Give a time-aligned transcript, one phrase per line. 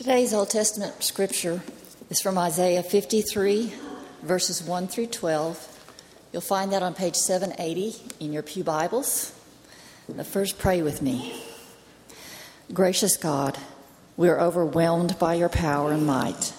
[0.00, 1.62] Today's Old Testament scripture
[2.08, 3.70] is from Isaiah 53,
[4.22, 5.92] verses 1 through 12.
[6.32, 9.38] You'll find that on page 780 in your Pew Bibles.
[10.08, 11.42] Now, first, pray with me.
[12.72, 13.58] Gracious God,
[14.16, 16.54] we are overwhelmed by your power and might.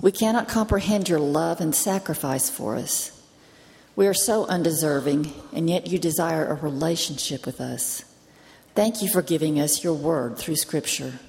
[0.00, 3.12] We cannot comprehend your love and sacrifice for us.
[3.94, 8.06] We are so undeserving, and yet you desire a relationship with us.
[8.74, 11.20] Thank you for giving us your word through Scripture.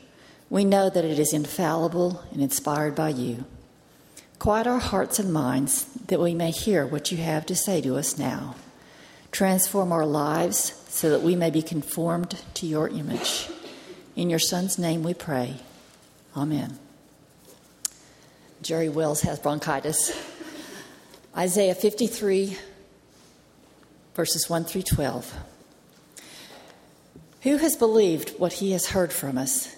[0.51, 3.46] We know that it is infallible and inspired by you.
[4.37, 7.96] Quiet our hearts and minds that we may hear what you have to say to
[7.96, 8.55] us now.
[9.32, 13.47] Transform our lives so that we may be conformed to your image.
[14.18, 15.55] In your Son's name we pray.
[16.36, 16.77] Amen.
[18.61, 20.11] Jerry Wells has bronchitis.
[21.38, 22.57] Isaiah 53,
[24.15, 25.33] verses 1 through 12.
[27.43, 29.77] Who has believed what he has heard from us?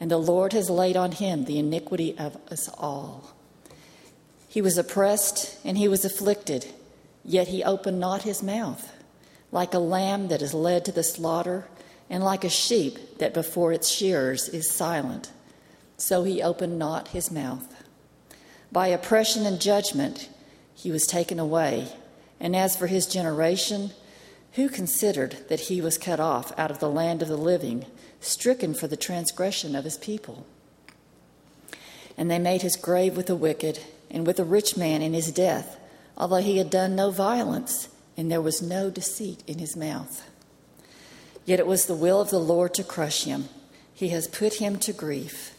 [0.00, 3.32] and the Lord has laid on him the iniquity of us all.
[4.48, 6.66] He was oppressed and he was afflicted,
[7.24, 8.92] yet he opened not his mouth.
[9.50, 11.66] Like a lamb that is led to the slaughter,
[12.10, 15.30] and like a sheep that before its shearers is silent,
[15.96, 17.82] so he opened not his mouth.
[18.70, 20.28] By oppression and judgment
[20.74, 21.88] he was taken away.
[22.40, 23.92] And as for his generation,
[24.52, 27.86] who considered that he was cut off out of the land of the living?
[28.24, 30.46] Stricken for the transgression of his people.
[32.16, 33.80] And they made his grave with the wicked
[34.10, 35.78] and with the rich man in his death,
[36.16, 40.28] although he had done no violence and there was no deceit in his mouth.
[41.44, 43.48] Yet it was the will of the Lord to crush him.
[43.92, 45.54] He has put him to grief.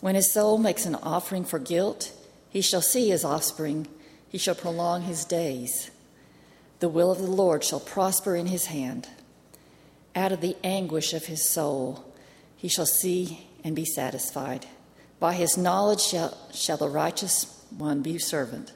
[0.00, 2.12] When his soul makes an offering for guilt,
[2.50, 3.86] he shall see his offspring,
[4.28, 5.90] he shall prolong his days.
[6.80, 9.08] The will of the Lord shall prosper in his hand.
[10.14, 12.04] Out of the anguish of his soul,
[12.56, 14.66] he shall see and be satisfied.
[15.18, 18.72] By his knowledge shall, shall the righteous one be servant.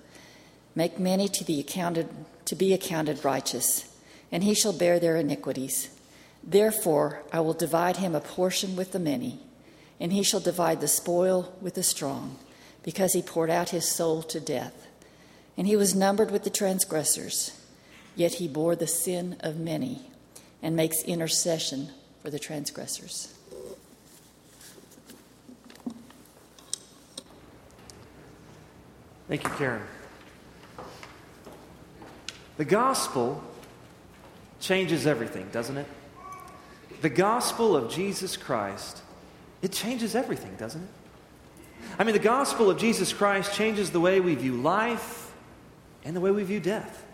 [0.75, 2.09] Make many to be accounted
[2.47, 3.93] to be accounted righteous,
[4.31, 5.91] and he shall bear their iniquities.
[6.45, 9.41] Therefore I will divide him a portion with the many,
[9.99, 12.39] and he shall divide the spoil with the strong,
[12.85, 14.87] because he poured out his soul to death.
[15.57, 17.61] And he was numbered with the transgressors,
[18.15, 20.09] yet he bore the sin of many
[20.67, 21.89] and makes intercession
[22.21, 23.33] for the transgressors.
[29.29, 29.83] Thank you, Karen.
[32.57, 33.41] The gospel
[34.59, 35.87] changes everything, doesn't it?
[37.01, 39.03] The gospel of Jesus Christ,
[39.63, 40.89] it changes everything, doesn't it?
[41.97, 45.33] I mean, the gospel of Jesus Christ changes the way we view life
[46.05, 47.06] and the way we view death.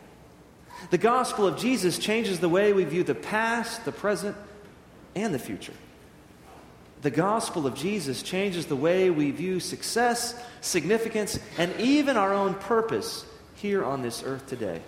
[0.90, 4.36] The gospel of Jesus changes the way we view the past, the present,
[5.14, 5.74] and the future.
[7.02, 12.54] The gospel of Jesus changes the way we view success, significance, and even our own
[12.54, 13.24] purpose
[13.56, 14.80] here on this earth today.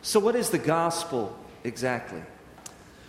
[0.00, 2.22] So, what is the gospel exactly?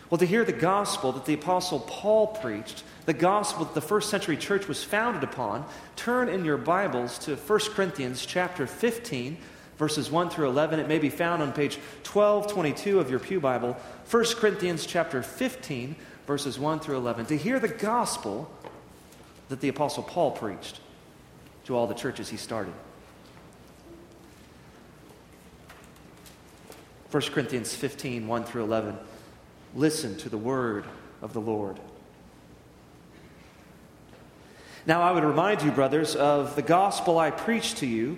[0.09, 4.09] Well, to hear the gospel that the Apostle Paul preached, the gospel that the first
[4.09, 9.38] century church was founded upon, turn in your Bibles to 1 Corinthians chapter 15
[9.77, 10.79] verses 1 through 11.
[10.79, 13.77] It may be found on page 1222 of your Pew Bible,
[14.09, 15.95] 1 Corinthians chapter 15,
[16.25, 18.50] verses 1 through 11, to hear the gospel
[19.50, 20.79] that the Apostle Paul preached
[21.65, 22.74] to all the churches he started.
[27.12, 28.97] 1 Corinthians 15, 1 through 11.
[29.75, 30.85] Listen to the word
[31.21, 31.79] of the Lord.
[34.85, 38.18] Now, I would remind you, brothers, of the gospel I preached to you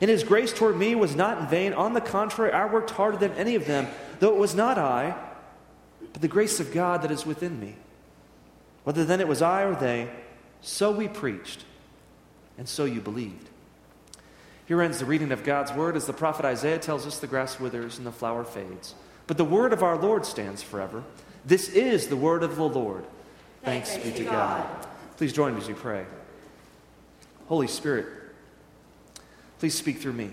[0.00, 1.72] And his grace toward me was not in vain.
[1.72, 3.88] On the contrary, I worked harder than any of them,
[4.20, 5.16] though it was not I,
[6.12, 7.76] but the grace of God that is within me.
[8.84, 10.08] Whether then it was I or they,
[10.60, 11.64] so we preached
[12.56, 13.48] and so you believed.
[14.66, 17.58] Here ends the reading of God's word as the prophet Isaiah tells us the grass
[17.58, 18.94] withers and the flower fades.
[19.26, 21.04] But the word of our Lord stands forever.
[21.44, 23.04] This is the word of the Lord.
[23.62, 24.62] Thanks, Thanks be to God.
[24.62, 24.86] God.
[25.16, 26.04] Please join me as we pray.
[27.46, 28.06] Holy Spirit,
[29.58, 30.30] please speak through me.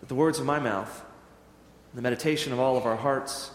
[0.00, 1.04] That the words of my mouth,
[1.90, 3.50] and the meditation of all of our hearts,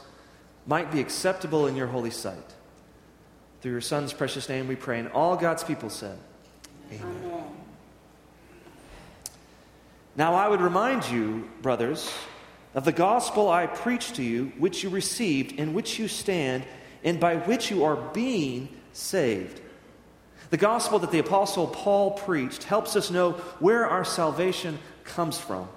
[0.67, 2.53] might be acceptable in your holy sight.
[3.61, 6.17] Through your Son's precious name we pray, and all God's people said,
[6.91, 7.43] Amen.
[10.15, 12.11] Now I would remind you, brothers,
[12.73, 16.63] of the gospel I preached to you, which you received, in which you stand,
[17.03, 19.61] and by which you are being saved.
[20.51, 25.67] The gospel that the Apostle Paul preached helps us know where our salvation comes from.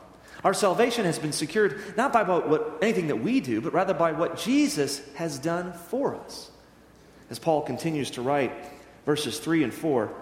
[0.45, 4.13] Our salvation has been secured not by what, anything that we do, but rather by
[4.13, 6.51] what Jesus has done for us.
[7.31, 8.53] As Paul continues to write,
[9.07, 10.13] verses 3 and 4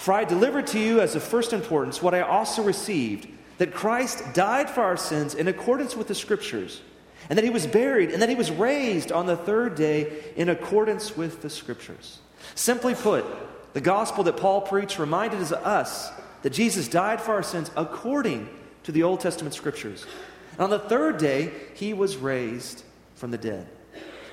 [0.00, 3.28] for I delivered to you as of first importance what I also received
[3.58, 6.80] that Christ died for our sins in accordance with the Scriptures,
[7.28, 10.48] and that he was buried, and that he was raised on the third day in
[10.48, 12.18] accordance with the Scriptures.
[12.54, 13.26] Simply put,
[13.72, 16.10] the gospel that Paul preached reminded us
[16.42, 18.48] that Jesus died for our sins according
[18.84, 20.06] to the Old Testament Scriptures.
[20.52, 22.82] And on the third day, he was raised
[23.14, 23.68] from the dead.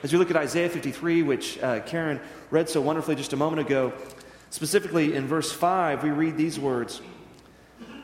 [0.03, 2.19] As we look at Isaiah 53, which uh, Karen
[2.51, 3.93] read so wonderfully just a moment ago,
[4.49, 7.01] Specifically, in verse 5, we read these words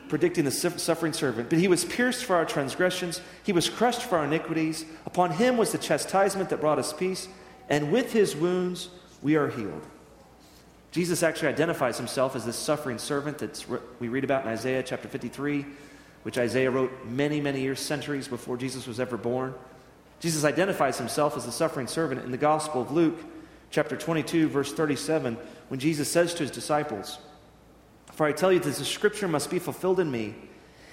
[0.08, 1.48] predicting the suffering servant.
[1.48, 4.84] But he was pierced for our transgressions, he was crushed for our iniquities.
[5.06, 7.28] Upon him was the chastisement that brought us peace,
[7.68, 8.90] and with his wounds
[9.22, 9.86] we are healed.
[10.94, 13.66] Jesus actually identifies himself as this suffering servant that
[13.98, 15.66] we read about in Isaiah chapter 53,
[16.22, 19.54] which Isaiah wrote many, many years, centuries before Jesus was ever born.
[20.20, 23.18] Jesus identifies himself as the suffering servant in the Gospel of Luke,
[23.72, 25.36] chapter 22, verse 37
[25.66, 27.18] when Jesus says to his disciples,
[28.12, 30.36] For I tell you that the scripture must be fulfilled in me,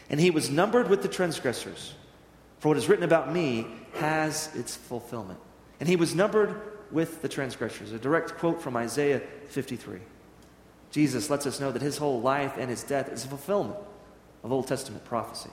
[0.10, 1.94] and he was numbered with the transgressors.
[2.58, 3.68] For what is written about me
[4.00, 5.40] has its fulfillment.
[5.80, 6.60] And he was numbered
[6.92, 7.92] with the transgressors.
[7.92, 10.00] A direct quote from Isaiah 53.
[10.92, 13.78] Jesus lets us know that his whole life and his death is a fulfillment
[14.44, 15.50] of Old Testament prophecy.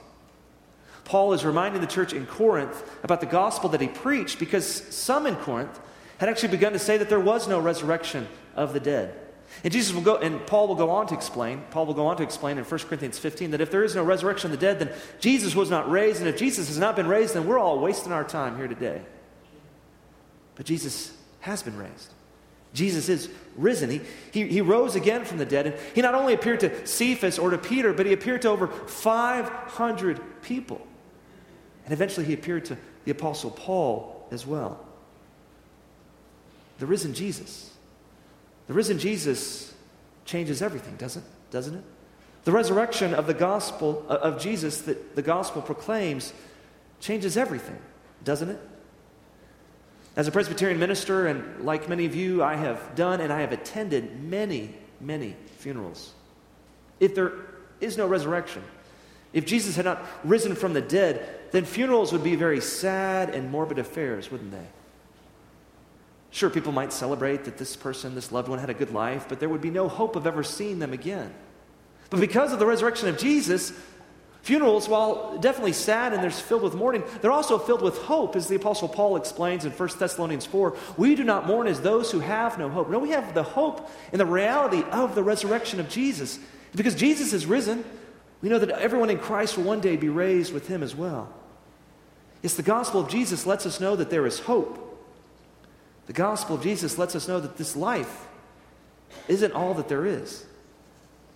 [1.05, 5.25] Paul is reminding the church in Corinth about the gospel that he preached because some
[5.25, 5.79] in Corinth
[6.17, 9.15] had actually begun to say that there was no resurrection of the dead.
[9.63, 12.17] And Jesus will go, and Paul will go on to explain, Paul will go on
[12.17, 14.79] to explain in 1 Corinthians 15 that if there is no resurrection of the dead,
[14.79, 16.19] then Jesus was not raised.
[16.19, 19.01] And if Jesus has not been raised, then we're all wasting our time here today.
[20.55, 22.13] But Jesus has been raised.
[22.73, 23.89] Jesus is risen.
[23.89, 25.67] He, he, he rose again from the dead.
[25.67, 28.67] And he not only appeared to Cephas or to Peter, but he appeared to over
[28.67, 30.85] 500 people.
[31.85, 34.85] And eventually he appeared to the Apostle Paul as well
[36.79, 37.71] the risen Jesus.
[38.67, 39.73] The risen Jesus
[40.25, 41.83] changes everything, doesn't, doesn't it?
[42.45, 46.33] The resurrection of the gospel uh, of Jesus that the gospel proclaims
[47.01, 47.77] changes everything,
[48.23, 48.59] doesn't it?
[50.15, 53.51] As a Presbyterian minister, and like many of you, I have done and I have
[53.51, 56.13] attended many, many funerals.
[56.99, 57.33] If there
[57.79, 58.63] is no resurrection,
[59.31, 63.51] if Jesus had not risen from the dead, then funerals would be very sad and
[63.51, 64.67] morbid affairs, wouldn't they?
[66.31, 69.39] Sure, people might celebrate that this person, this loved one, had a good life, but
[69.39, 71.33] there would be no hope of ever seeing them again.
[72.09, 73.73] But because of the resurrection of Jesus,
[74.41, 78.47] funerals, while definitely sad and they're filled with mourning, they're also filled with hope, as
[78.47, 80.75] the Apostle Paul explains in 1 Thessalonians 4.
[80.97, 82.89] We do not mourn as those who have no hope.
[82.89, 86.39] No, we have the hope and the reality of the resurrection of Jesus.
[86.75, 87.83] Because Jesus is risen,
[88.41, 91.33] we know that everyone in Christ will one day be raised with him as well.
[92.41, 94.89] It's the gospel of Jesus lets us know that there is hope
[96.09, 98.25] the gospel of Jesus lets us know that this life
[99.27, 100.43] isn't all that there is.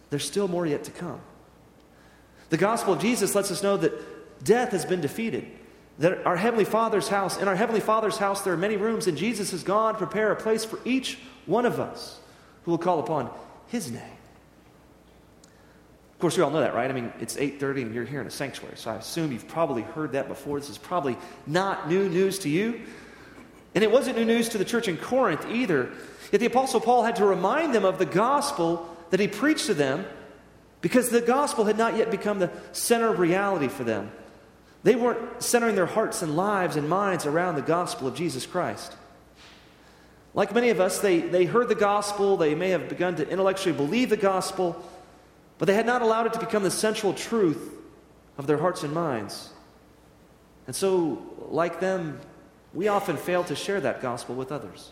[0.09, 1.21] there's still more yet to come.
[2.49, 5.47] The gospel of Jesus lets us know that death has been defeated.
[5.99, 9.17] That our Heavenly Father's house, in our Heavenly Father's house, there are many rooms, and
[9.17, 12.19] Jesus has gone to prepare a place for each one of us
[12.63, 13.29] who will call upon
[13.67, 14.01] His name.
[16.13, 16.89] Of course, we all know that, right?
[16.89, 19.81] I mean, it's 8:30 and you're here in a sanctuary, so I assume you've probably
[19.81, 20.59] heard that before.
[20.59, 22.81] This is probably not new news to you.
[23.75, 25.91] And it wasn't new news to the church in Corinth either.
[26.31, 29.73] Yet the Apostle Paul had to remind them of the gospel that he preached to
[29.73, 30.05] them
[30.83, 34.11] because the gospel had not yet become the center of reality for them.
[34.83, 38.93] They weren't centering their hearts and lives and minds around the gospel of Jesus Christ.
[40.33, 43.77] Like many of us, they, they heard the gospel, they may have begun to intellectually
[43.77, 44.83] believe the gospel,
[45.57, 47.71] but they had not allowed it to become the central truth
[48.37, 49.51] of their hearts and minds.
[50.67, 52.19] And so, like them,
[52.73, 54.91] we often fail to share that gospel with others.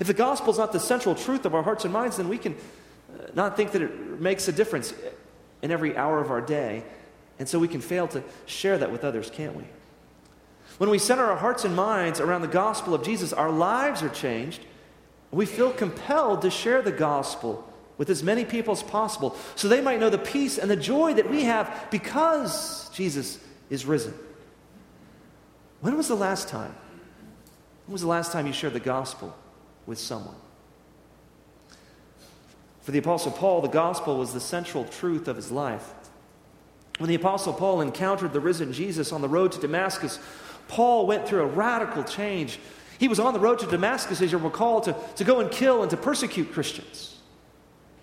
[0.00, 2.38] If the gospel is not the central truth of our hearts and minds, then we
[2.38, 2.56] can
[3.34, 4.94] not think that it makes a difference
[5.62, 6.84] in every hour of our day.
[7.38, 9.64] And so we can fail to share that with others, can't we?
[10.78, 14.08] When we center our hearts and minds around the gospel of Jesus, our lives are
[14.08, 14.60] changed.
[15.30, 17.66] We feel compelled to share the gospel
[17.98, 21.14] with as many people as possible so they might know the peace and the joy
[21.14, 23.38] that we have because Jesus
[23.70, 24.14] is risen.
[25.80, 26.74] When was the last time?
[27.86, 29.34] When was the last time you shared the gospel
[29.86, 30.34] with someone?
[32.86, 35.92] For the Apostle Paul, the gospel was the central truth of his life.
[36.98, 40.20] When the Apostle Paul encountered the risen Jesus on the road to Damascus,
[40.68, 42.60] Paul went through a radical change.
[43.00, 45.82] He was on the road to Damascus, as you recall, to, to go and kill
[45.82, 47.18] and to persecute Christians.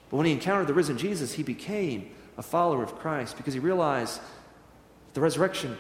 [0.10, 3.62] But when he encountered the risen Jesus, he became a follower of Christ because he
[3.62, 4.20] realized
[5.14, 5.78] the resurrection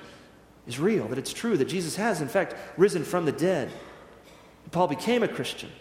[0.66, 3.70] is real, that it's true, that Jesus has, in fact, risen from the dead.
[4.72, 5.72] Paul became a Christian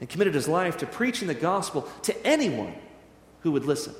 [0.00, 2.74] and committed his life to preaching the gospel to anyone
[3.40, 3.94] who would listen.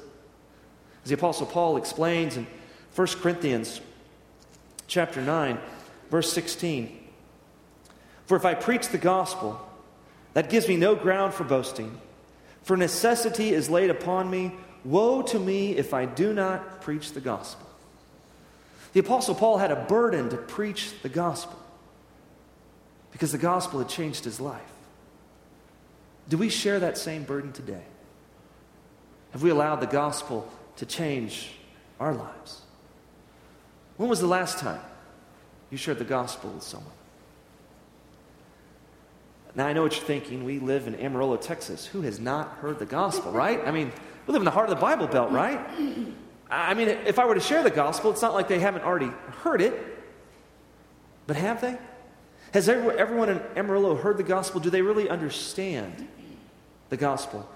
[1.02, 2.46] As the Apostle Paul explains in
[2.94, 3.80] 1 Corinthians
[4.86, 5.58] chapter 9,
[6.10, 6.96] verse 16.
[8.26, 9.60] For if I preach the gospel,
[10.34, 11.98] that gives me no ground for boasting.
[12.62, 14.52] For necessity is laid upon me.
[14.84, 17.66] Woe to me if I do not preach the gospel.
[18.92, 21.58] The Apostle Paul had a burden to preach the gospel
[23.12, 24.60] because the gospel had changed his life.
[26.28, 27.82] Do we share that same burden today?
[29.32, 31.50] Have we allowed the gospel to change
[31.98, 32.62] our lives?
[33.96, 34.80] When was the last time
[35.70, 36.92] you shared the gospel with someone?
[39.54, 40.44] Now, I know what you're thinking.
[40.44, 41.86] We live in Amarillo, Texas.
[41.86, 43.60] Who has not heard the gospel, right?
[43.66, 43.90] I mean,
[44.26, 45.58] we live in the heart of the Bible Belt, right?
[46.50, 49.10] I mean, if I were to share the gospel, it's not like they haven't already
[49.42, 49.74] heard it.
[51.26, 51.76] But have they?
[52.52, 54.60] Has everyone in Amarillo heard the gospel?
[54.60, 56.06] Do they really understand
[56.90, 57.48] the gospel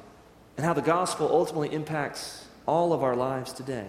[0.56, 3.86] and how the gospel ultimately impacts all of our lives today?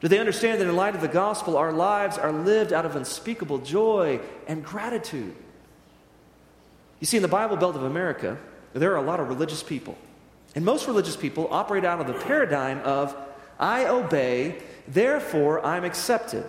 [0.00, 2.96] Do they understand that in light of the gospel, our lives are lived out of
[2.96, 5.34] unspeakable joy and gratitude?
[6.98, 8.36] You see, in the Bible Belt of America,
[8.74, 9.96] there are a lot of religious people.
[10.54, 13.16] And most religious people operate out of the paradigm of,
[13.58, 16.44] I obey, therefore I'm accepted.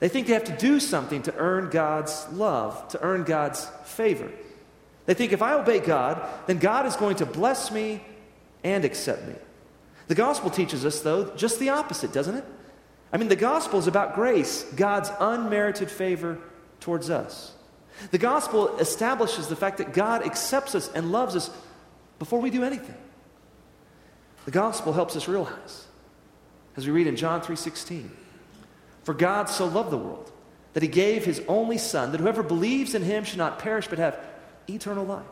[0.00, 4.30] They think they have to do something to earn God's love, to earn God's favor.
[5.06, 8.02] They think if I obey God, then God is going to bless me
[8.62, 9.34] and accept me.
[10.08, 12.44] The gospel teaches us, though, just the opposite, doesn't it?
[13.12, 16.38] I mean, the gospel is about grace, God's unmerited favor
[16.80, 17.54] towards us.
[18.10, 21.50] The gospel establishes the fact that God accepts us and loves us
[22.18, 22.96] before we do anything.
[24.44, 25.86] The gospel helps us realize,
[26.76, 28.10] as we read in John 3:16,
[29.02, 30.30] for God so loved the world
[30.74, 33.98] that he gave his only son that whoever believes in him should not perish but
[33.98, 34.18] have
[34.68, 35.24] eternal life.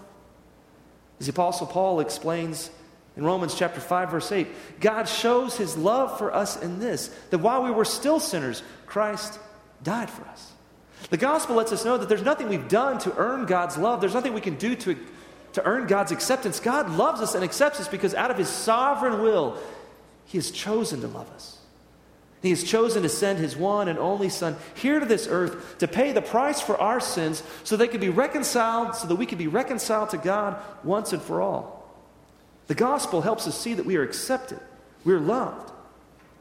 [1.21, 2.71] As the apostle Paul explains
[3.17, 4.47] in Romans chapter 5 verse 8,
[4.81, 9.39] God shows his love for us in this that while we were still sinners, Christ
[9.83, 10.53] died for us.
[11.11, 14.01] The gospel lets us know that there's nothing we've done to earn God's love.
[14.01, 14.97] There's nothing we can do to,
[15.53, 16.61] to earn God's acceptance.
[16.61, 19.59] God loves us and accepts us because out of his sovereign will,
[20.25, 21.54] he has chosen to love us.
[22.45, 25.89] He has chosen to send his one and only Son here to this earth to
[25.89, 29.39] pay the price for our sins so they could be reconciled, so that we could
[29.39, 31.91] be reconciled to God once and for all.
[32.67, 34.61] The gospel helps us see that we are accepted,
[35.07, 35.73] we're loved,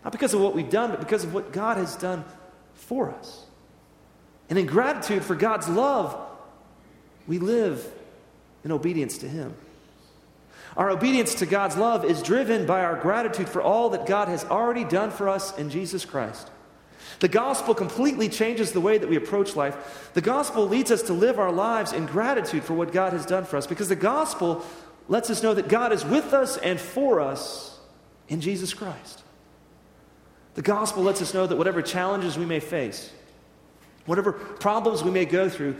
[0.03, 2.25] not because of what we've done, but because of what God has done
[2.73, 3.45] for us.
[4.49, 6.19] And in gratitude for God's love,
[7.27, 7.89] we live
[8.65, 9.55] in obedience to Him.
[10.75, 14.43] Our obedience to God's love is driven by our gratitude for all that God has
[14.45, 16.49] already done for us in Jesus Christ.
[17.19, 20.11] The gospel completely changes the way that we approach life.
[20.13, 23.45] The gospel leads us to live our lives in gratitude for what God has done
[23.45, 24.65] for us because the gospel
[25.07, 27.79] lets us know that God is with us and for us
[28.29, 29.21] in Jesus Christ.
[30.55, 33.11] The gospel lets us know that whatever challenges we may face,
[34.05, 35.77] whatever problems we may go through,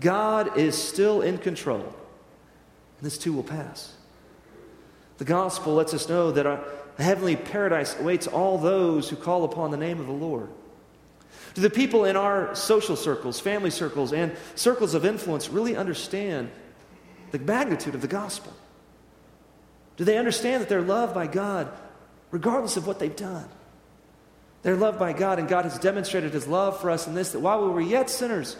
[0.00, 1.80] God is still in control.
[1.80, 3.94] And this too will pass.
[5.18, 6.60] The gospel lets us know that a
[6.98, 10.48] heavenly paradise awaits all those who call upon the name of the Lord.
[11.54, 16.50] Do the people in our social circles, family circles, and circles of influence really understand
[17.30, 18.52] the magnitude of the gospel?
[19.96, 21.72] Do they understand that they're loved by God
[22.32, 23.48] regardless of what they've done?
[24.62, 27.40] They're loved by God, and God has demonstrated his love for us in this that
[27.40, 28.56] while we were yet sinners,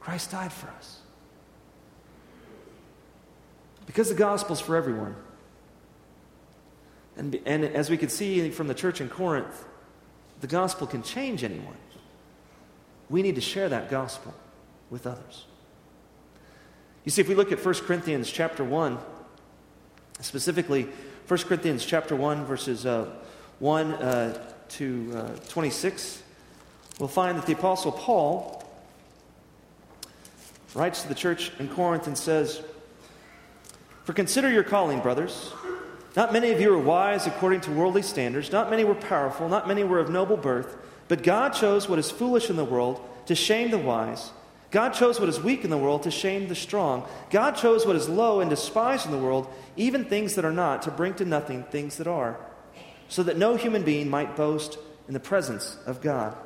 [0.00, 0.98] Christ died for us.
[3.86, 5.14] Because the gospel's for everyone.
[7.18, 9.64] And, and as we can see from the church in Corinth,
[10.40, 11.76] the gospel can change anyone.
[13.10, 14.32] We need to share that gospel
[14.88, 15.44] with others.
[17.04, 18.98] You see, if we look at 1 Corinthians chapter 1,
[20.20, 20.88] specifically
[21.26, 23.10] 1 Corinthians chapter 1, verses uh,
[23.58, 26.22] 1 uh, to uh, 26,
[27.00, 28.64] we'll find that the Apostle Paul
[30.74, 32.62] writes to the church in Corinth and says,
[34.04, 35.52] For consider your calling, brothers.
[36.16, 39.68] Not many of you were wise according to worldly standards, not many were powerful, not
[39.68, 43.34] many were of noble birth, but God chose what is foolish in the world to
[43.34, 44.30] shame the wise.
[44.70, 47.06] God chose what is weak in the world to shame the strong.
[47.30, 50.82] God chose what is low and despised in the world, even things that are not,
[50.82, 52.38] to bring to nothing things that are,
[53.08, 56.36] so that no human being might boast in the presence of God.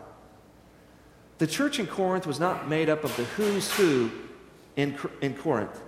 [1.39, 4.13] The church in Corinth was not made up of the who's who
[4.77, 5.81] in, in Corinth,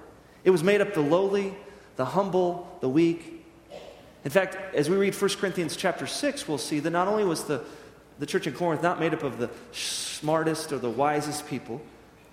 [0.42, 1.54] it was made up of the lowly,
[1.96, 3.33] the humble, the weak.
[4.24, 7.44] In fact, as we read 1 Corinthians chapter 6, we'll see that not only was
[7.44, 7.62] the,
[8.18, 11.82] the church in Corinth not made up of the smartest or the wisest people,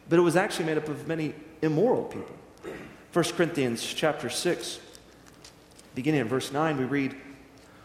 [0.07, 2.35] but it was actually made up of many immoral people.
[3.11, 4.79] 1 Corinthians chapter 6,
[5.93, 7.15] beginning in verse 9, we read,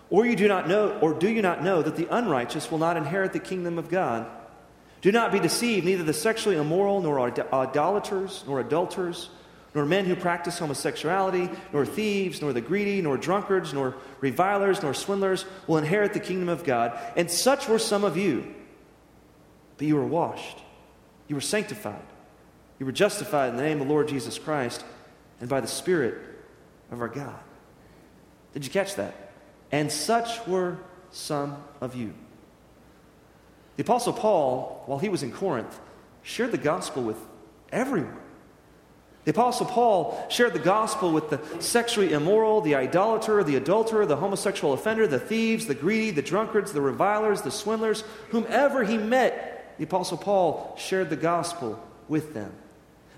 [0.08, 2.96] Or you do not know, or do you not know that the unrighteous will not
[2.96, 4.26] inherit the kingdom of God?
[5.02, 9.31] Do not be deceived, neither the sexually immoral, nor idolaters, nor adulterers,
[9.76, 14.94] nor men who practice homosexuality, nor thieves, nor the greedy, nor drunkards, nor revilers, nor
[14.94, 16.98] swindlers will inherit the kingdom of God.
[17.14, 18.54] And such were some of you.
[19.76, 20.56] But you were washed,
[21.28, 22.06] you were sanctified,
[22.78, 24.82] you were justified in the name of the Lord Jesus Christ
[25.40, 26.16] and by the Spirit
[26.90, 27.38] of our God.
[28.54, 29.32] Did you catch that?
[29.70, 30.78] And such were
[31.10, 32.14] some of you.
[33.76, 35.78] The Apostle Paul, while he was in Corinth,
[36.22, 37.18] shared the gospel with
[37.70, 38.16] everyone.
[39.26, 44.14] The Apostle Paul shared the gospel with the sexually immoral, the idolater, the adulterer, the
[44.14, 49.74] homosexual offender, the thieves, the greedy, the drunkards, the revilers, the swindlers, whomever he met,
[49.78, 52.52] the Apostle Paul shared the gospel with them.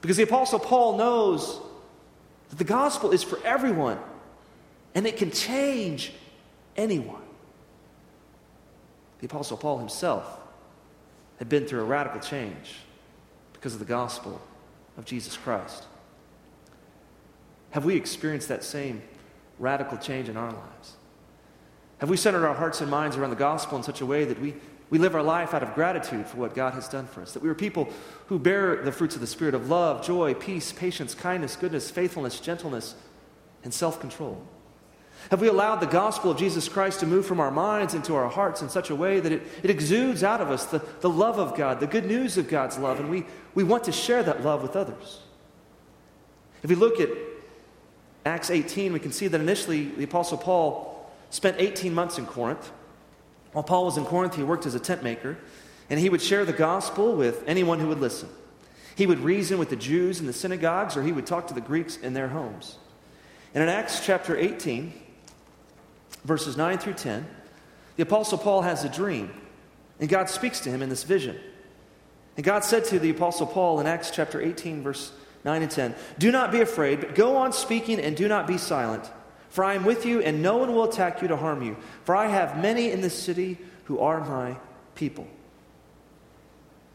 [0.00, 1.60] Because the Apostle Paul knows
[2.48, 3.98] that the gospel is for everyone
[4.94, 6.10] and it can change
[6.74, 7.20] anyone.
[9.18, 10.40] The Apostle Paul himself
[11.38, 12.76] had been through a radical change
[13.52, 14.40] because of the gospel
[14.96, 15.84] of Jesus Christ.
[17.70, 19.02] Have we experienced that same
[19.59, 20.96] radical change in our lives?
[21.98, 24.40] Have we centered our hearts and minds around the gospel in such a way that
[24.40, 24.54] we,
[24.88, 27.33] we live our life out of gratitude for what God has done for us?
[27.33, 27.88] That we are people
[28.26, 32.40] who bear the fruits of the Spirit of love, joy, peace, patience, kindness, goodness, faithfulness,
[32.40, 32.94] gentleness,
[33.64, 34.40] and self control?
[35.31, 38.28] Have we allowed the gospel of Jesus Christ to move from our minds into our
[38.28, 41.40] hearts in such a way that it, it exudes out of us the, the love
[41.40, 44.44] of God, the good news of God's love, and we, we want to share that
[44.44, 45.18] love with others?
[46.62, 47.09] If we look at
[48.28, 52.70] Acts 18, we can see that initially the Apostle Paul spent 18 months in Corinth.
[53.52, 55.38] While Paul was in Corinth, he worked as a tent maker,
[55.90, 58.28] and he would share the gospel with anyone who would listen.
[58.94, 61.60] He would reason with the Jews in the synagogues, or he would talk to the
[61.60, 62.76] Greeks in their homes.
[63.54, 64.92] And in Acts chapter 18,
[66.24, 67.26] verses 9 through 10,
[67.96, 69.32] the Apostle Paul has a dream,
[70.00, 71.38] and God speaks to him in this vision.
[72.36, 75.12] And God said to the Apostle Paul in Acts chapter 18, verse
[75.48, 78.58] 9 and 10, Do not be afraid, but go on speaking and do not be
[78.58, 79.11] silent.
[79.48, 81.78] For I am with you, and no one will attack you to harm you.
[82.04, 84.58] For I have many in this city who are my
[84.94, 85.26] people.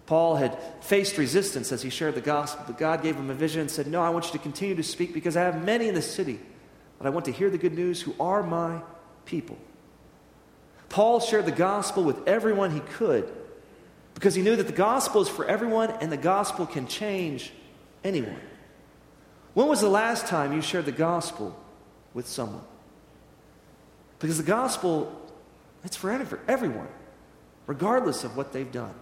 [0.06, 3.62] Paul had faced resistance as he shared the gospel, but God gave him a vision
[3.62, 5.96] and said, No, I want you to continue to speak because I have many in
[5.96, 6.39] this city,
[7.00, 8.82] but I want to hear the good news who are my
[9.26, 9.58] people.
[10.89, 13.34] Paul shared the gospel with everyone he could
[14.13, 17.52] because he knew that the gospel is for everyone and the gospel can change
[18.04, 18.39] anyone.
[19.54, 21.58] When was the last time you shared the gospel
[22.13, 22.63] with someone?
[24.20, 25.13] Because the gospel,
[25.84, 26.12] it's for
[26.48, 26.88] everyone,
[27.68, 28.96] regardless of what they've done.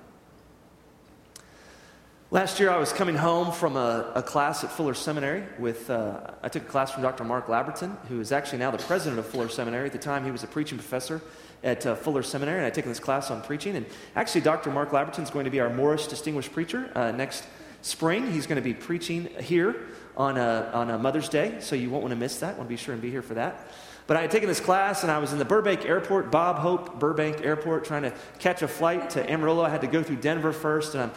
[2.33, 6.31] Last year, I was coming home from a, a class at Fuller Seminary with, uh,
[6.41, 7.25] I took a class from Dr.
[7.25, 9.87] Mark Labberton, who is actually now the president of Fuller Seminary.
[9.87, 11.21] At the time, he was a preaching professor
[11.61, 13.75] at uh, Fuller Seminary, and I'd taken this class on preaching.
[13.75, 13.85] And
[14.15, 14.71] actually, Dr.
[14.71, 17.43] Mark Labberton is going to be our Morris Distinguished Preacher uh, next
[17.81, 18.31] spring.
[18.31, 19.75] He's going to be preaching here
[20.15, 22.57] on, a, on a Mother's Day, so you won't want to miss that.
[22.57, 23.67] want to be sure and be here for that.
[24.07, 26.99] But I had taken this class, and I was in the Burbank Airport, Bob Hope
[26.99, 29.63] Burbank Airport, trying to catch a flight to Amarillo.
[29.63, 31.11] I had to go through Denver first, and I'm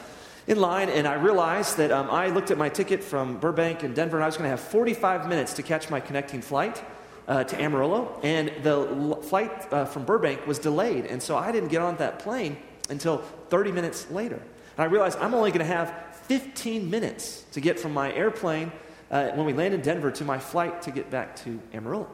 [0.46, 3.94] in line, and I realized that um, I looked at my ticket from Burbank and
[3.94, 6.82] Denver, and I was going to have 45 minutes to catch my connecting flight
[7.26, 8.20] uh, to Amarillo.
[8.22, 11.96] And the l- flight uh, from Burbank was delayed, and so I didn't get on
[11.96, 12.58] that plane
[12.90, 14.40] until 30 minutes later.
[14.76, 15.92] And I realized I'm only going to have
[16.26, 18.72] 15 minutes to get from my airplane
[19.10, 22.08] uh, when we land in Denver to my flight to get back to Amarillo.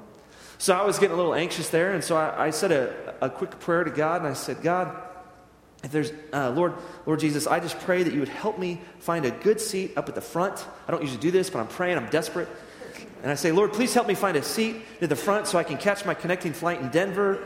[0.59, 3.31] So I was getting a little anxious there, and so I, I said a, a
[3.31, 4.94] quick prayer to God, and I said, God,
[5.83, 6.75] if there's, uh, Lord,
[7.07, 10.09] Lord Jesus, I just pray that you would help me find a good seat up
[10.11, 10.66] at the front.
[10.87, 12.49] I don't usually do this, but I'm praying, I'm desperate.
[13.23, 15.62] And I say, Lord, please help me find a seat near the front so I
[15.62, 17.42] can catch my connecting flight in Denver.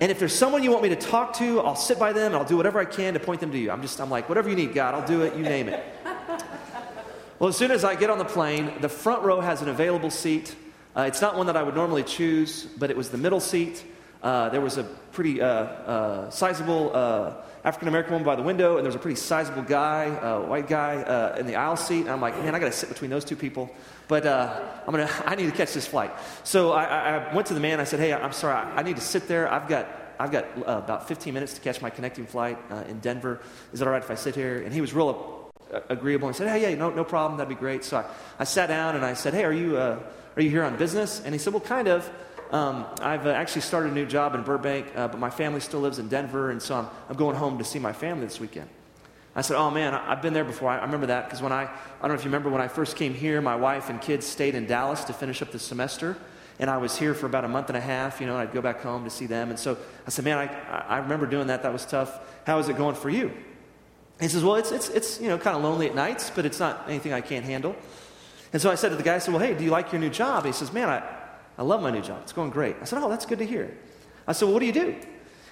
[0.00, 2.36] And if there's someone you want me to talk to, I'll sit by them and
[2.36, 3.70] I'll do whatever I can to point them to you.
[3.70, 5.84] I'm just, I'm like, whatever you need, God, I'll do it, you name it.
[7.38, 10.10] well, as soon as I get on the plane, the front row has an available
[10.10, 10.56] seat.
[10.96, 13.84] Uh, it's not one that I would normally choose, but it was the middle seat.
[14.22, 18.76] Uh, there was a pretty uh, uh, sizable uh, African American woman by the window,
[18.76, 22.02] and there was a pretty sizable guy, uh, white guy, in the aisle seat.
[22.02, 23.68] And I'm like, man, I got to sit between those two people.
[24.06, 26.12] But I'm gonna, I need to catch this flight.
[26.44, 27.80] So I, I went to the man.
[27.80, 29.52] I said, hey, I'm sorry, I, I need to sit there.
[29.52, 29.88] I've got
[30.20, 33.40] I've got uh, about 15 minutes to catch my connecting flight uh, in Denver.
[33.72, 34.62] Is it all right if I sit here?
[34.62, 37.38] And he was real uh, agreeable and said, hey, yeah, no, no problem.
[37.38, 37.82] That'd be great.
[37.82, 38.04] So I,
[38.38, 40.00] I sat down and I said, hey, are you, are
[40.36, 41.20] you here on business?
[41.24, 42.08] And he said, well, kind of.
[42.52, 45.80] Um, I've uh, actually started a new job in Burbank, uh, but my family still
[45.80, 48.68] lives in Denver, and so I'm, I'm going home to see my family this weekend.
[49.34, 50.68] I said, Oh man, I, have been there before.
[50.68, 51.68] I, I remember that because when I, I
[52.02, 54.54] don't know if you remember when I first came here, my wife and kids stayed
[54.54, 56.18] in Dallas to finish up the semester.
[56.58, 58.54] And I was here for about a month and a half, you know, and I'd
[58.54, 59.48] go back home to see them.
[59.48, 61.62] And so I said, Man, I, I remember doing that.
[61.62, 62.20] That was tough.
[62.46, 63.32] How is it going for you?
[64.20, 66.60] He says, Well, it's, it's, it's you know, kind of lonely at nights, but it's
[66.60, 67.74] not anything I can't handle.
[68.52, 70.00] And so I said to the guy, I said, Well, hey, do you like your
[70.00, 70.44] new job?
[70.44, 71.02] He says, Man, I,
[71.58, 72.20] I love my new job.
[72.22, 72.76] It's going great.
[72.80, 73.76] I said, Oh, that's good to hear.
[74.26, 74.96] I said, Well, what do you do?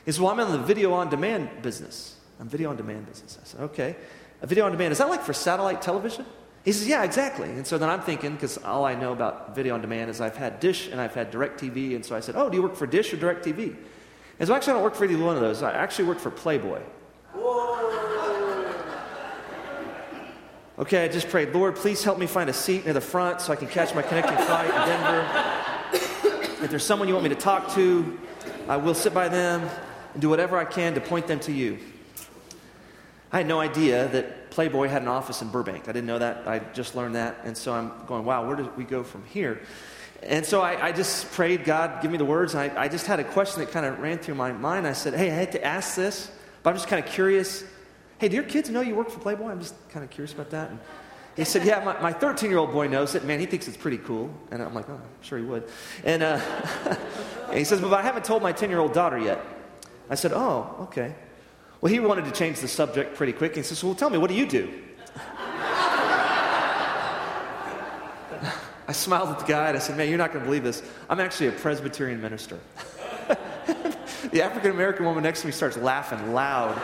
[0.04, 2.16] He said, Well, I'm in the video on demand business.
[2.38, 3.38] I'm video on demand business.
[3.40, 3.96] I said, Okay.
[4.42, 6.24] A video on demand, is that like for satellite television?
[6.64, 7.50] He says, Yeah, exactly.
[7.50, 10.36] And so then I'm thinking, because all I know about video on demand is I've
[10.36, 11.94] had Dish and I've had DirecTV.
[11.94, 13.76] And so I said, Oh, do you work for Dish or DirecTV?
[14.38, 15.62] And so actually, I don't work for either one of those.
[15.62, 16.80] I actually work for Playboy.
[20.80, 23.52] Okay, I just prayed, Lord, please help me find a seat near the front so
[23.52, 25.59] I can catch my connecting flight in Denver.
[26.62, 28.18] If there's someone you want me to talk to,
[28.68, 29.66] I will sit by them
[30.12, 31.78] and do whatever I can to point them to you.
[33.32, 35.84] I had no idea that Playboy had an office in Burbank.
[35.88, 36.46] I didn't know that.
[36.46, 37.38] I just learned that.
[37.44, 39.62] And so I'm going, wow, where do we go from here?
[40.22, 42.54] And so I, I just prayed, God, give me the words.
[42.54, 44.86] And I, I just had a question that kind of ran through my mind.
[44.86, 46.30] I said, hey, I had to ask this,
[46.62, 47.64] but I'm just kind of curious.
[48.18, 49.48] Hey, do your kids know you work for Playboy?
[49.48, 50.68] I'm just kind of curious about that.
[50.68, 50.78] And
[51.40, 53.24] he said, Yeah, my 13 year old boy knows it.
[53.24, 54.30] Man, he thinks it's pretty cool.
[54.50, 55.64] And I'm like, Oh, I'm sure he would.
[56.04, 56.38] And, uh,
[57.48, 59.42] and he says, But I haven't told my 10 year old daughter yet.
[60.10, 61.14] I said, Oh, okay.
[61.80, 63.56] Well, he wanted to change the subject pretty quick.
[63.56, 64.70] He says, Well, tell me, what do you do?
[68.86, 70.82] I smiled at the guy and I said, Man, you're not going to believe this.
[71.08, 72.58] I'm actually a Presbyterian minister.
[74.30, 76.76] the African American woman next to me starts laughing loud.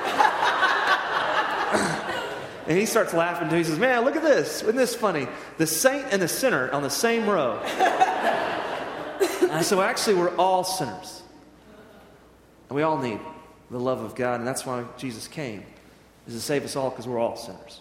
[2.67, 3.57] And he starts laughing too.
[3.57, 4.63] He says, Man, look at this.
[4.63, 5.29] Isn't this funny?
[5.59, 7.63] The saint and the sinner on the same row.
[9.63, 11.23] so actually, we're all sinners.
[12.69, 13.21] And we all need
[13.71, 14.41] the love of God.
[14.41, 15.65] And that's why Jesus came,
[16.27, 17.81] is to save us all because we're all sinners.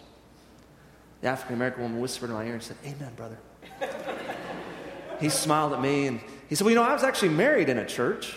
[1.20, 3.38] The African American woman whispered in my ear and said, Amen, brother.
[5.20, 7.78] he smiled at me and he said, Well, you know, I was actually married in
[7.78, 8.36] a church.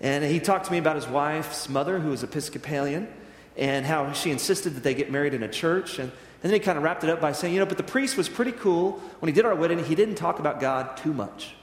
[0.00, 3.08] And he talked to me about his wife's mother, who was Episcopalian
[3.56, 5.98] and how she insisted that they get married in a church.
[5.98, 7.82] And, and then he kind of wrapped it up by saying, you know, but the
[7.82, 8.92] priest was pretty cool.
[9.20, 11.54] When he did our wedding, he didn't talk about God too much.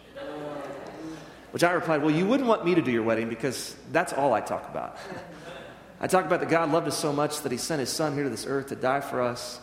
[1.52, 4.34] Which I replied, well, you wouldn't want me to do your wedding because that's all
[4.34, 4.98] I talk about.
[6.00, 8.24] I talk about that God loved us so much that he sent his son here
[8.24, 9.60] to this earth to die for us.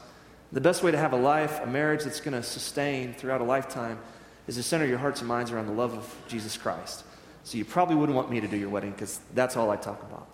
[0.53, 3.45] The best way to have a life, a marriage that's going to sustain throughout a
[3.45, 3.99] lifetime,
[4.47, 7.05] is to center your hearts and minds around the love of Jesus Christ.
[7.45, 10.03] So you probably wouldn't want me to do your wedding because that's all I talk
[10.03, 10.29] about.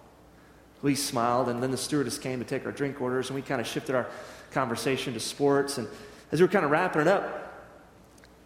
[0.85, 3.59] We smiled, and then the stewardess came to take our drink orders, and we kind
[3.59, 4.07] of shifted our
[4.51, 5.79] conversation to sports.
[5.79, 5.89] And
[6.31, 7.73] as we were kind of wrapping it up,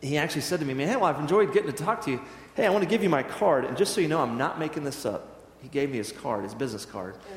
[0.00, 2.20] he actually said to me, Man, hey, well, I've enjoyed getting to talk to you.
[2.54, 3.64] Hey, I want to give you my card.
[3.64, 5.42] And just so you know, I'm not making this up.
[5.62, 7.16] He gave me his card, his business card.
[7.16, 7.34] Uh-huh.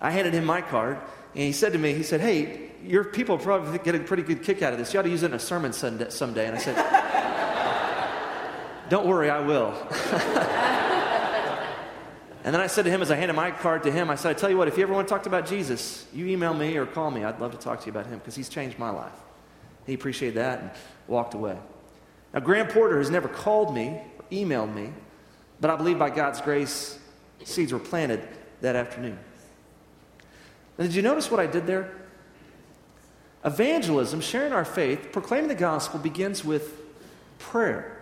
[0.00, 0.96] I handed him my card,
[1.34, 4.42] and he said to me, he said, Hey, your people probably get a pretty good
[4.42, 4.94] kick out of this.
[4.94, 6.46] You ought to use it in a sermon someday.
[6.46, 6.74] And I said,
[8.88, 9.74] Don't worry, I will.
[12.48, 14.30] and then I said to him, as I handed my card to him, I said,
[14.30, 16.78] I tell you what, if you ever want to talk about Jesus, you email me
[16.78, 17.22] or call me.
[17.22, 19.12] I'd love to talk to you about him because he's changed my life.
[19.84, 20.70] He appreciated that and
[21.08, 21.58] walked away.
[22.32, 24.94] Now, Graham Porter has never called me or emailed me,
[25.60, 26.98] but I believe by God's grace,
[27.44, 28.26] seeds were planted
[28.62, 29.18] that afternoon.
[30.78, 31.92] Now, did you notice what I did there?
[33.44, 36.80] Evangelism, sharing our faith, proclaiming the gospel begins with
[37.38, 37.97] prayer.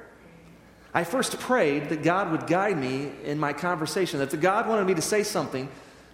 [0.97, 4.87] I first prayed that God would guide me in my conversation, that the God wanted
[4.87, 5.69] me to say something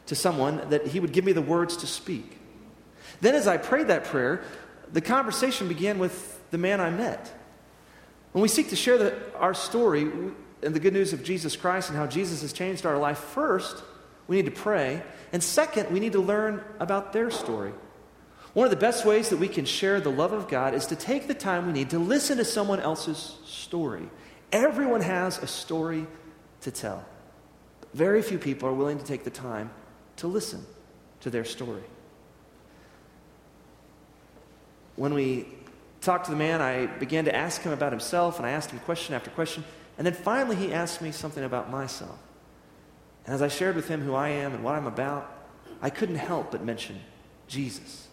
[0.07, 2.37] to someone, that He would give me the words to speak.
[3.21, 4.43] Then, as I prayed that prayer,
[4.93, 7.33] the conversation began with the man I met.
[8.33, 11.89] When we seek to share the, our story and the good news of Jesus Christ
[11.89, 13.85] and how Jesus has changed our life, first,
[14.27, 15.01] we need to pray.
[15.33, 17.73] And second, we need to learn about their story.
[18.53, 20.97] One of the best ways that we can share the love of God is to
[20.97, 24.09] take the time we need to listen to someone else's story.
[24.53, 26.07] Everyone has a story
[26.61, 27.05] to tell.
[27.95, 29.71] Very few people are willing to take the time
[30.17, 30.65] to listen
[31.21, 31.83] to their story.
[34.97, 35.49] When we
[36.03, 38.79] talked to the man, I began to ask him about himself, and I asked him
[38.81, 39.65] question after question.
[39.97, 42.19] And then finally, he asked me something about myself.
[43.25, 45.31] And as I shared with him who I am and what I'm about,
[45.81, 47.01] I couldn't help but mention
[47.47, 48.09] Jesus.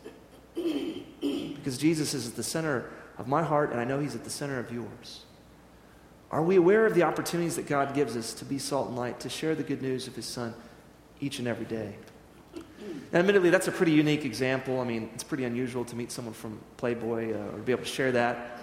[0.55, 4.29] Because Jesus is at the center of my heart, and I know he's at the
[4.29, 5.25] center of yours.
[6.31, 9.19] Are we aware of the opportunities that God gives us to be salt and light,
[9.21, 10.53] to share the good news of his son
[11.19, 11.95] each and every day?
[13.11, 14.79] Now, admittedly, that's a pretty unique example.
[14.79, 17.89] I mean, it's pretty unusual to meet someone from Playboy uh, or be able to
[17.89, 18.59] share that.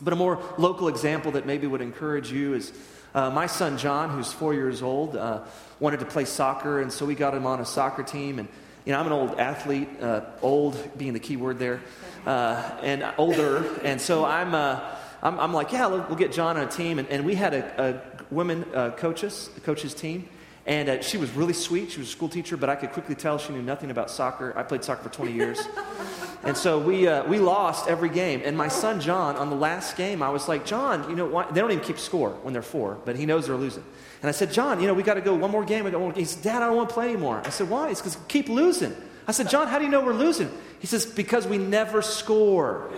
[0.00, 2.72] But a more local example that maybe would encourage you is
[3.14, 5.44] uh, my son John, who's four years old, uh,
[5.78, 8.40] wanted to play soccer, and so we got him on a soccer team.
[8.40, 8.48] And
[8.84, 11.80] you know, I'm an old athlete, uh, old being the key word there,
[12.26, 14.80] uh, and older, and so I'm, uh,
[15.24, 16.98] I'm, I'm, like, yeah, we'll, we'll, get John on a team.
[16.98, 20.28] And, and we had a, a women uh, coaches, coaches team,
[20.66, 21.90] and uh, she was really sweet.
[21.90, 24.52] She was a school teacher, but I could quickly tell she knew nothing about soccer.
[24.56, 25.66] I played soccer for 20 years.
[26.44, 28.42] and so we, uh, we lost every game.
[28.44, 31.50] And my son, John, on the last game, I was like, John, you know, why?
[31.50, 33.84] they don't even keep score when they're four, but he knows they're losing.
[34.20, 35.84] And I said, John, you know, we got to go one more game.
[35.84, 36.18] We got one more.
[36.18, 37.42] He said, Dad, I don't want to play anymore.
[37.44, 37.90] I said, why?
[37.90, 38.94] It's because keep losing.
[39.26, 40.50] I said, John, how do you know we're losing?
[40.80, 42.90] He says, because we never score.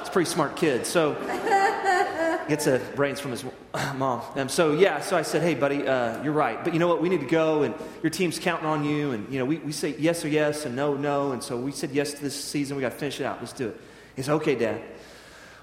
[0.00, 0.86] it's a pretty smart kid.
[0.86, 1.12] So
[2.48, 3.44] gets a brains from his
[3.96, 4.22] mom.
[4.34, 6.64] And so, yeah, so I said, hey, buddy, uh, you're right.
[6.64, 7.02] But you know what?
[7.02, 9.10] We need to go, and your team's counting on you.
[9.10, 11.32] And, you know, we, we say yes or yes and no, no.
[11.32, 12.78] And so we said yes to this season.
[12.78, 13.40] We got to finish it out.
[13.40, 13.80] Let's do it.
[14.16, 14.80] He said, okay, Dad.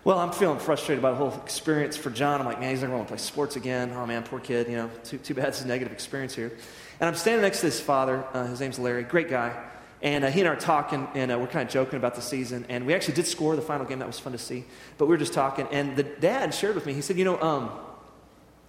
[0.03, 2.39] Well, I'm feeling frustrated by the whole experience for John.
[2.39, 3.91] I'm like, man, he's never going to play sports again.
[3.95, 4.67] Oh, man, poor kid.
[4.67, 6.51] You know, too, too bad it's a negative experience here.
[6.99, 8.23] And I'm standing next to his father.
[8.33, 9.01] Uh, his name's Larry.
[9.01, 9.71] Great guy.
[10.03, 12.21] And uh, he and I are talking, and uh, we're kind of joking about the
[12.21, 12.65] season.
[12.67, 13.99] And we actually did score the final game.
[13.99, 14.65] That was fun to see.
[14.97, 15.65] But we were just talking.
[15.71, 17.71] And the dad shared with me, he said, You know, um,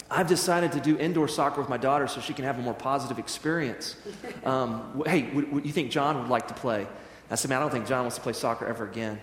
[0.08, 2.72] I've decided to do indoor soccer with my daughter so she can have a more
[2.74, 3.96] positive experience.
[4.44, 6.86] Um, hey, w- w- you think John would like to play?
[7.30, 9.18] I said, Man, I don't think John wants to play soccer ever again.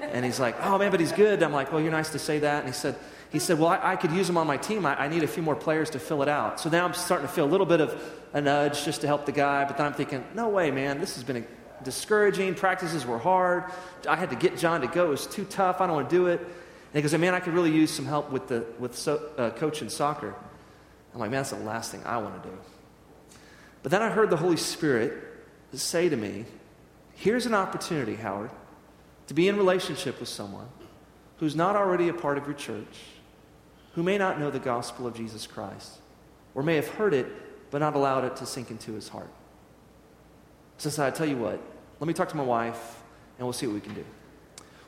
[0.00, 1.44] And he's like, Oh, man, but he's good.
[1.44, 2.64] I'm like, Well, you're nice to say that.
[2.64, 2.96] And he said,
[3.34, 4.86] he said, Well, I, I could use him on my team.
[4.86, 6.60] I, I, need a few more players to fill it out.
[6.60, 8.00] So now I'm starting to feel a little bit of
[8.32, 9.64] a nudge just to help the guy.
[9.64, 11.00] But then I'm thinking, No way, man.
[11.00, 11.44] This has been
[11.82, 12.54] discouraging.
[12.54, 13.64] Practices were hard.
[14.08, 15.06] I had to get John to go.
[15.06, 15.80] It was too tough.
[15.80, 16.38] I don't want to do it.
[16.38, 16.48] And
[16.94, 19.88] he goes, Man, I could really use some help with, the, with so, uh, coaching
[19.88, 20.32] soccer.
[21.12, 22.56] I'm like, Man, that's the last thing I want to do.
[23.82, 25.12] But then I heard the Holy Spirit
[25.72, 26.44] say to me,
[27.14, 28.52] Here's an opportunity, Howard,
[29.26, 30.68] to be in relationship with someone
[31.38, 32.96] who's not already a part of your church
[33.94, 35.98] who may not know the gospel of Jesus Christ,
[36.54, 37.26] or may have heard it
[37.70, 39.30] but not allowed it to sink into his heart.
[40.78, 41.60] So I said, I tell you what,
[41.98, 43.02] let me talk to my wife
[43.38, 44.04] and we'll see what we can do.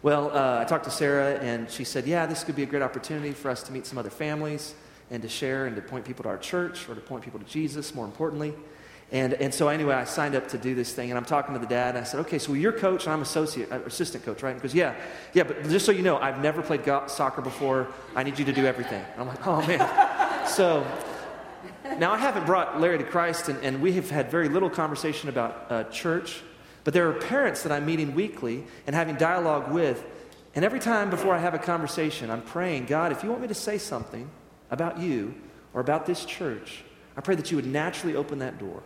[0.03, 2.83] Well, uh, I talked to Sarah and she said, Yeah, this could be a great
[2.83, 4.75] opportunity for us to meet some other families
[5.11, 7.47] and to share and to point people to our church or to point people to
[7.47, 8.55] Jesus, more importantly.
[9.13, 11.61] And, and so anyway, I signed up to do this thing, and I'm talking to
[11.61, 14.43] the dad, and I said, okay, so you're coach, and I'm associate, uh, assistant coach,
[14.43, 14.51] right?
[14.51, 14.97] And he goes, yeah,
[15.33, 17.87] yeah, but just so you know, I've never played go- soccer before.
[18.17, 19.05] I need you to do everything.
[19.13, 20.49] And I'm like, oh, man.
[20.49, 20.85] so
[21.99, 25.29] now I haven't brought Larry to Christ, and, and we have had very little conversation
[25.29, 26.43] about uh, church,
[26.83, 30.05] but there are parents that I'm meeting weekly and having dialogue with,
[30.57, 33.49] and every time before I have a conversation, I'm praying, God, if you want me
[33.49, 34.29] to say something
[34.69, 35.35] about you
[35.75, 36.83] or about this church,
[37.17, 38.83] I pray that you would naturally open that door.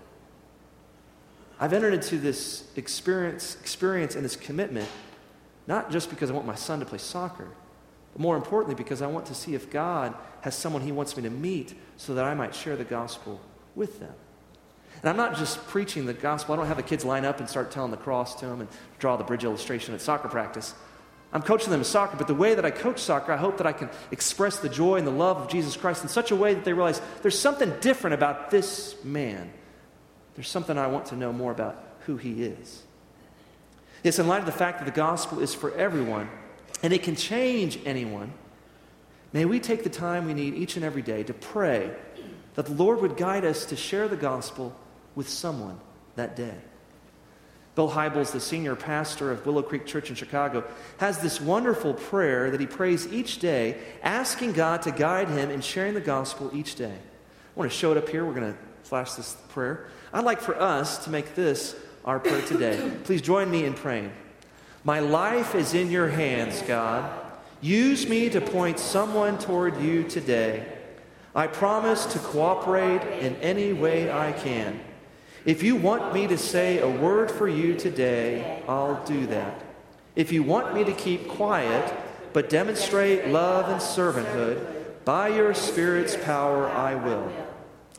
[1.61, 4.89] I've entered into this experience, experience and this commitment
[5.67, 7.47] not just because I want my son to play soccer,
[8.13, 11.23] But more importantly, because I want to see if God has someone He wants me
[11.23, 13.41] to meet so that I might share the gospel
[13.77, 14.13] with them.
[15.01, 16.55] And I'm not just preaching the gospel.
[16.55, 18.69] I don't have the kids line up and start telling the cross to them and
[18.99, 20.75] draw the bridge illustration at soccer practice.
[21.33, 23.67] I'm coaching them in soccer, but the way that I coach soccer, I hope that
[23.67, 26.55] I can express the joy and the love of Jesus Christ in such a way
[26.55, 29.53] that they realize there's something different about this man.
[30.41, 32.83] There's something I want to know more about who he is.
[34.03, 36.31] It's in light of the fact that the gospel is for everyone
[36.83, 38.33] and it can change anyone.
[39.35, 41.91] May we take the time we need each and every day to pray
[42.55, 44.75] that the Lord would guide us to share the gospel
[45.15, 45.79] with someone
[46.17, 46.57] that day.
[47.75, 50.65] Bill Hybels, the senior pastor of Willow Creek Church in Chicago,
[50.97, 55.61] has this wonderful prayer that he prays each day, asking God to guide him in
[55.61, 56.97] sharing the gospel each day.
[56.97, 58.25] I want to show it up here.
[58.25, 58.59] We're going to
[58.91, 59.87] flash this prayer.
[60.13, 62.91] I'd like for us to make this our prayer today.
[63.05, 64.11] Please join me in praying.
[64.83, 67.09] My life is in your hands, God.
[67.61, 70.67] Use me to point someone toward you today.
[71.37, 74.81] I promise to cooperate in any way I can.
[75.45, 79.63] If you want me to say a word for you today, I'll do that.
[80.17, 81.95] If you want me to keep quiet
[82.33, 87.33] but demonstrate love and servanthood, by your Spirit's power I will.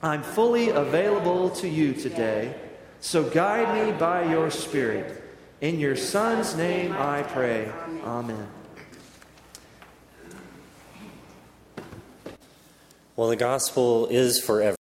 [0.04, 2.56] I'm fully available to you today,
[3.02, 5.24] so guide me by your Spirit.
[5.62, 7.72] In your Son's name I pray.
[8.04, 8.48] Amen.
[13.16, 14.70] Well, the gospel is forever.